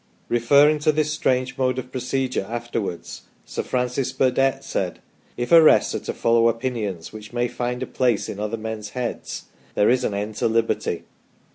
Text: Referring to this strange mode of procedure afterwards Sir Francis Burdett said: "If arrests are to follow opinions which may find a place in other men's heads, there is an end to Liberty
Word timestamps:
Referring 0.29 0.79
to 0.79 0.91
this 0.91 1.13
strange 1.13 1.59
mode 1.59 1.77
of 1.77 1.91
procedure 1.91 2.43
afterwards 2.49 3.21
Sir 3.45 3.61
Francis 3.61 4.11
Burdett 4.11 4.63
said: 4.63 4.97
"If 5.37 5.51
arrests 5.51 5.93
are 5.93 5.99
to 5.99 6.13
follow 6.15 6.47
opinions 6.47 7.13
which 7.13 7.33
may 7.33 7.47
find 7.47 7.83
a 7.83 7.85
place 7.85 8.27
in 8.27 8.39
other 8.39 8.57
men's 8.57 8.89
heads, 8.97 9.43
there 9.75 9.91
is 9.91 10.03
an 10.03 10.15
end 10.15 10.33
to 10.37 10.47
Liberty 10.47 11.03